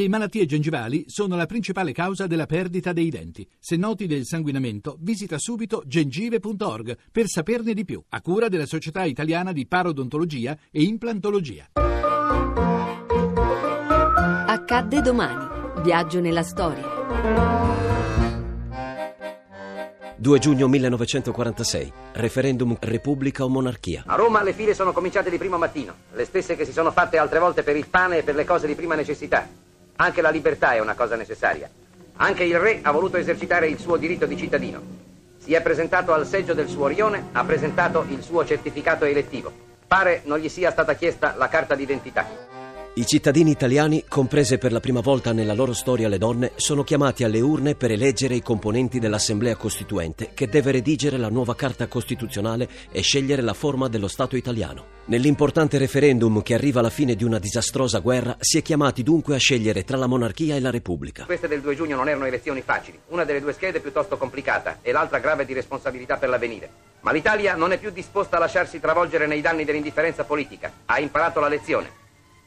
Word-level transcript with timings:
Le 0.00 0.08
malattie 0.08 0.46
gengivali 0.46 1.04
sono 1.08 1.36
la 1.36 1.44
principale 1.44 1.92
causa 1.92 2.26
della 2.26 2.46
perdita 2.46 2.94
dei 2.94 3.10
denti. 3.10 3.46
Se 3.58 3.76
noti 3.76 4.06
del 4.06 4.24
sanguinamento, 4.24 4.96
visita 4.98 5.36
subito 5.36 5.82
gengive.org 5.84 6.96
per 7.12 7.26
saperne 7.26 7.74
di 7.74 7.84
più, 7.84 8.02
a 8.08 8.22
cura 8.22 8.48
della 8.48 8.64
Società 8.64 9.04
Italiana 9.04 9.52
di 9.52 9.66
Parodontologia 9.66 10.56
e 10.70 10.84
Implantologia. 10.84 11.66
Accadde 14.46 15.02
domani. 15.02 15.82
Viaggio 15.82 16.20
nella 16.20 16.44
storia. 16.44 16.88
2 20.16 20.38
giugno 20.38 20.66
1946. 20.66 21.92
Referendum 22.12 22.74
Repubblica 22.80 23.44
o 23.44 23.50
monarchia. 23.50 24.04
A 24.06 24.14
Roma 24.14 24.42
le 24.42 24.54
file 24.54 24.72
sono 24.72 24.92
cominciate 24.92 25.28
di 25.28 25.36
primo 25.36 25.58
mattino, 25.58 25.94
le 26.14 26.24
stesse 26.24 26.56
che 26.56 26.64
si 26.64 26.72
sono 26.72 26.90
fatte 26.90 27.18
altre 27.18 27.38
volte 27.38 27.62
per 27.62 27.76
il 27.76 27.86
pane 27.86 28.20
e 28.20 28.22
per 28.22 28.34
le 28.34 28.46
cose 28.46 28.66
di 28.66 28.74
prima 28.74 28.94
necessità. 28.94 29.68
Anche 30.00 30.22
la 30.22 30.30
libertà 30.30 30.72
è 30.72 30.80
una 30.80 30.94
cosa 30.94 31.14
necessaria. 31.14 31.68
Anche 32.16 32.44
il 32.44 32.58
re 32.58 32.78
ha 32.80 32.90
voluto 32.90 33.18
esercitare 33.18 33.68
il 33.68 33.78
suo 33.78 33.98
diritto 33.98 34.24
di 34.24 34.34
cittadino. 34.34 34.80
Si 35.36 35.52
è 35.52 35.60
presentato 35.60 36.14
al 36.14 36.26
seggio 36.26 36.54
del 36.54 36.68
suo 36.68 36.86
rione, 36.86 37.28
ha 37.32 37.44
presentato 37.44 38.06
il 38.08 38.22
suo 38.22 38.42
certificato 38.46 39.04
elettivo. 39.04 39.52
Pare 39.86 40.22
non 40.24 40.38
gli 40.38 40.48
sia 40.48 40.70
stata 40.70 40.94
chiesta 40.94 41.34
la 41.36 41.48
carta 41.48 41.74
d'identità. 41.74 42.26
I 42.92 43.06
cittadini 43.06 43.52
italiani, 43.52 44.04
comprese 44.08 44.58
per 44.58 44.72
la 44.72 44.80
prima 44.80 44.98
volta 44.98 45.32
nella 45.32 45.54
loro 45.54 45.72
storia 45.72 46.08
le 46.08 46.18
donne, 46.18 46.50
sono 46.56 46.82
chiamati 46.82 47.22
alle 47.22 47.40
urne 47.40 47.76
per 47.76 47.92
eleggere 47.92 48.34
i 48.34 48.42
componenti 48.42 48.98
dell'Assemblea 48.98 49.54
Costituente 49.54 50.32
che 50.34 50.48
deve 50.48 50.72
redigere 50.72 51.16
la 51.16 51.28
nuova 51.28 51.54
Carta 51.54 51.86
Costituzionale 51.86 52.68
e 52.90 53.00
scegliere 53.00 53.42
la 53.42 53.54
forma 53.54 53.86
dello 53.86 54.08
Stato 54.08 54.34
italiano. 54.34 54.98
Nell'importante 55.04 55.78
referendum 55.78 56.42
che 56.42 56.52
arriva 56.54 56.80
alla 56.80 56.90
fine 56.90 57.14
di 57.14 57.22
una 57.22 57.38
disastrosa 57.38 58.00
guerra, 58.00 58.36
si 58.40 58.58
è 58.58 58.62
chiamati 58.62 59.04
dunque 59.04 59.36
a 59.36 59.38
scegliere 59.38 59.84
tra 59.84 59.96
la 59.96 60.08
monarchia 60.08 60.56
e 60.56 60.60
la 60.60 60.70
Repubblica. 60.70 61.26
Queste 61.26 61.46
del 61.46 61.60
2 61.60 61.76
giugno 61.76 61.96
non 61.96 62.08
erano 62.08 62.26
elezioni 62.26 62.60
facili, 62.60 62.98
una 63.10 63.22
delle 63.22 63.40
due 63.40 63.52
schede 63.52 63.78
piuttosto 63.78 64.16
complicata 64.16 64.80
e 64.82 64.90
l'altra 64.90 65.20
grave 65.20 65.46
di 65.46 65.52
responsabilità 65.52 66.16
per 66.16 66.28
l'avvenire. 66.28 66.68
Ma 67.02 67.12
l'Italia 67.12 67.54
non 67.54 67.70
è 67.70 67.78
più 67.78 67.90
disposta 67.90 68.36
a 68.36 68.40
lasciarsi 68.40 68.80
travolgere 68.80 69.28
nei 69.28 69.40
danni 69.40 69.64
dell'indifferenza 69.64 70.24
politica. 70.24 70.72
Ha 70.86 70.98
imparato 70.98 71.38
la 71.38 71.48
lezione. 71.48 71.99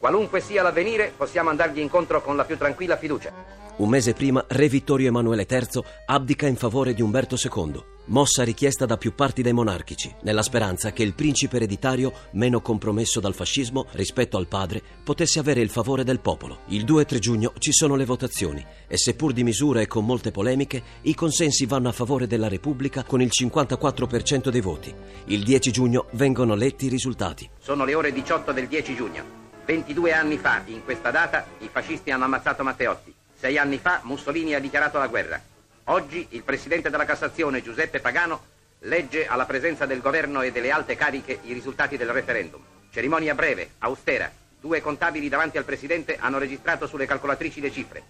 Qualunque 0.00 0.40
sia 0.40 0.62
l'avvenire, 0.62 1.12
possiamo 1.14 1.50
andargli 1.50 1.78
incontro 1.78 2.22
con 2.22 2.34
la 2.34 2.46
più 2.46 2.56
tranquilla 2.56 2.96
fiducia. 2.96 3.30
Un 3.76 3.90
mese 3.90 4.14
prima, 4.14 4.42
Re 4.48 4.66
Vittorio 4.66 5.08
Emanuele 5.08 5.46
III 5.46 5.82
abdica 6.06 6.46
in 6.46 6.56
favore 6.56 6.94
di 6.94 7.02
Umberto 7.02 7.36
II, 7.36 7.84
mossa 8.06 8.42
richiesta 8.42 8.86
da 8.86 8.96
più 8.96 9.14
parti 9.14 9.42
dei 9.42 9.52
monarchici, 9.52 10.10
nella 10.22 10.40
speranza 10.40 10.92
che 10.92 11.02
il 11.02 11.12
principe 11.12 11.56
ereditario, 11.56 12.14
meno 12.30 12.62
compromesso 12.62 13.20
dal 13.20 13.34
fascismo 13.34 13.88
rispetto 13.92 14.38
al 14.38 14.46
padre, 14.46 14.80
potesse 15.04 15.38
avere 15.38 15.60
il 15.60 15.68
favore 15.68 16.02
del 16.02 16.20
popolo. 16.20 16.60
Il 16.68 16.84
2 16.84 17.02
e 17.02 17.04
3 17.04 17.18
giugno 17.18 17.52
ci 17.58 17.72
sono 17.72 17.94
le 17.94 18.06
votazioni 18.06 18.64
e 18.88 18.96
seppur 18.96 19.34
di 19.34 19.44
misura 19.44 19.82
e 19.82 19.86
con 19.86 20.06
molte 20.06 20.30
polemiche, 20.30 20.82
i 21.02 21.14
consensi 21.14 21.66
vanno 21.66 21.90
a 21.90 21.92
favore 21.92 22.26
della 22.26 22.48
Repubblica 22.48 23.04
con 23.04 23.20
il 23.20 23.30
54% 23.38 24.48
dei 24.48 24.62
voti. 24.62 24.94
Il 25.26 25.44
10 25.44 25.70
giugno 25.70 26.06
vengono 26.12 26.54
letti 26.54 26.86
i 26.86 26.88
risultati. 26.88 27.50
Sono 27.58 27.84
le 27.84 27.94
ore 27.94 28.12
18 28.12 28.52
del 28.52 28.66
10 28.66 28.94
giugno. 28.94 29.40
22 29.64 30.12
anni 30.12 30.38
fa, 30.38 30.62
in 30.66 30.84
questa 30.84 31.10
data, 31.10 31.44
i 31.58 31.68
fascisti 31.70 32.10
hanno 32.10 32.24
ammazzato 32.24 32.62
Matteotti. 32.62 33.14
Sei 33.38 33.56
anni 33.58 33.78
fa 33.78 34.00
Mussolini 34.02 34.54
ha 34.54 34.60
dichiarato 34.60 34.98
la 34.98 35.06
guerra. 35.06 35.40
Oggi 35.84 36.26
il 36.30 36.42
Presidente 36.42 36.90
della 36.90 37.04
Cassazione, 37.04 37.62
Giuseppe 37.62 38.00
Pagano, 38.00 38.42
legge 38.80 39.26
alla 39.26 39.46
presenza 39.46 39.86
del 39.86 40.00
governo 40.00 40.42
e 40.42 40.52
delle 40.52 40.70
alte 40.70 40.96
cariche 40.96 41.40
i 41.42 41.52
risultati 41.52 41.96
del 41.96 42.08
referendum. 42.08 42.62
Cerimonia 42.90 43.34
breve, 43.34 43.70
austera. 43.78 44.30
Due 44.60 44.80
contabili 44.80 45.28
davanti 45.28 45.56
al 45.56 45.64
Presidente 45.64 46.16
hanno 46.18 46.38
registrato 46.38 46.86
sulle 46.86 47.06
calcolatrici 47.06 47.60
le 47.60 47.72
cifre. 47.72 48.02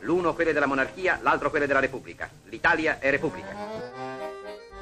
L'uno 0.00 0.34
quelle 0.34 0.52
della 0.52 0.66
monarchia, 0.66 1.18
l'altro 1.22 1.50
quelle 1.50 1.66
della 1.66 1.80
Repubblica. 1.80 2.30
L'Italia 2.44 2.98
è 2.98 3.10
Repubblica. 3.10 3.77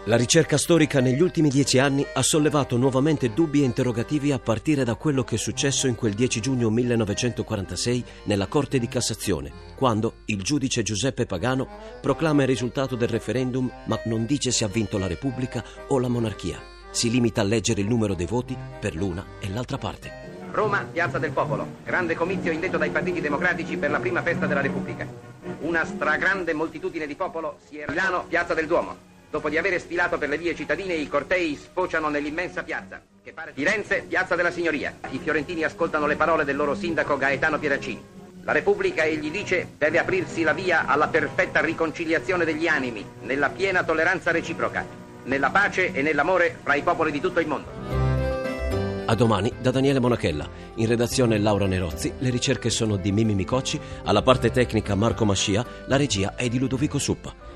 La 0.08 0.16
ricerca 0.16 0.56
storica 0.56 1.00
negli 1.00 1.20
ultimi 1.20 1.48
dieci 1.48 1.80
anni 1.80 2.06
ha 2.12 2.22
sollevato 2.22 2.76
nuovamente 2.76 3.32
dubbi 3.32 3.62
e 3.62 3.64
interrogativi 3.64 4.30
a 4.30 4.38
partire 4.38 4.84
da 4.84 4.94
quello 4.94 5.24
che 5.24 5.34
è 5.34 5.38
successo 5.38 5.88
in 5.88 5.96
quel 5.96 6.14
10 6.14 6.38
giugno 6.38 6.70
1946 6.70 8.04
nella 8.26 8.46
Corte 8.46 8.78
di 8.78 8.86
Cassazione, 8.86 9.50
quando 9.74 10.18
il 10.26 10.44
giudice 10.44 10.84
Giuseppe 10.84 11.26
Pagano 11.26 11.66
proclama 12.00 12.42
il 12.42 12.48
risultato 12.48 12.94
del 12.94 13.08
referendum 13.08 13.68
ma 13.86 13.98
non 14.04 14.26
dice 14.26 14.52
se 14.52 14.62
ha 14.62 14.68
vinto 14.68 14.96
la 14.96 15.08
Repubblica 15.08 15.64
o 15.88 15.98
la 15.98 16.06
monarchia. 16.06 16.62
Si 16.92 17.10
limita 17.10 17.40
a 17.40 17.44
leggere 17.44 17.80
il 17.80 17.88
numero 17.88 18.14
dei 18.14 18.26
voti 18.26 18.56
per 18.78 18.94
l'una 18.94 19.26
e 19.40 19.48
l'altra 19.48 19.76
parte. 19.76 20.12
Roma, 20.52 20.86
Piazza 20.88 21.18
del 21.18 21.32
Popolo. 21.32 21.66
Grande 21.82 22.14
comizio 22.14 22.52
indetto 22.52 22.78
dai 22.78 22.90
partiti 22.90 23.20
democratici 23.20 23.76
per 23.76 23.90
la 23.90 23.98
prima 23.98 24.22
festa 24.22 24.46
della 24.46 24.60
Repubblica. 24.60 25.04
Una 25.62 25.84
stragrande 25.84 26.54
moltitudine 26.54 27.08
di 27.08 27.16
popolo 27.16 27.58
si 27.68 27.80
era... 27.80 27.90
Milano, 27.90 28.24
Piazza 28.28 28.54
del 28.54 28.68
Duomo. 28.68 29.14
Dopo 29.30 29.48
di 29.48 29.58
aver 29.58 29.80
sfilato 29.80 30.18
per 30.18 30.28
le 30.28 30.38
vie 30.38 30.54
cittadine, 30.54 30.94
i 30.94 31.08
cortei 31.08 31.56
sfociano 31.56 32.08
nell'immensa 32.08 32.62
piazza, 32.62 33.00
che 33.22 33.32
pare 33.32 33.52
Firenze, 33.54 34.04
Piazza 34.08 34.36
della 34.36 34.52
Signoria. 34.52 34.94
I 35.10 35.18
fiorentini 35.18 35.64
ascoltano 35.64 36.06
le 36.06 36.16
parole 36.16 36.44
del 36.44 36.56
loro 36.56 36.74
sindaco 36.74 37.16
Gaetano 37.16 37.58
Pieraccini. 37.58 38.02
La 38.44 38.52
Repubblica, 38.52 39.02
egli 39.02 39.30
dice, 39.30 39.70
deve 39.76 39.98
aprirsi 39.98 40.42
la 40.42 40.52
via 40.52 40.86
alla 40.86 41.08
perfetta 41.08 41.60
riconciliazione 41.60 42.44
degli 42.44 42.68
animi, 42.68 43.04
nella 43.22 43.48
piena 43.48 43.82
tolleranza 43.82 44.30
reciproca, 44.30 44.86
nella 45.24 45.50
pace 45.50 45.92
e 45.92 46.00
nell'amore 46.02 46.56
fra 46.62 46.76
i 46.76 46.82
popoli 46.82 47.10
di 47.10 47.20
tutto 47.20 47.40
il 47.40 47.48
mondo. 47.48 48.04
A 49.08 49.14
domani 49.14 49.52
da 49.60 49.72
Daniele 49.72 49.98
Monachella. 49.98 50.48
In 50.76 50.86
redazione 50.86 51.38
Laura 51.38 51.66
Nerozzi, 51.66 52.12
le 52.18 52.30
ricerche 52.30 52.70
sono 52.70 52.96
di 52.96 53.10
Mimi 53.10 53.34
Micocci, 53.34 53.80
alla 54.04 54.22
parte 54.22 54.50
tecnica 54.50 54.94
Marco 54.94 55.24
Mascia, 55.24 55.64
la 55.86 55.96
regia 55.96 56.34
è 56.36 56.48
di 56.48 56.58
Ludovico 56.58 56.98
Suppa. 56.98 57.55